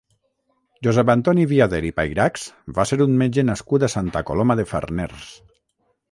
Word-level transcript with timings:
Josep 0.85 1.09
Anton 1.13 1.41
Viader 1.49 1.81
i 1.89 1.91
Payrachs 1.99 2.45
va 2.77 2.85
ser 2.91 2.99
un 3.05 3.13
metge 3.19 3.43
nascut 3.49 3.85
a 3.85 3.91
Santa 3.97 4.23
Coloma 4.31 4.57
de 4.61 4.65
Farners. 4.71 5.29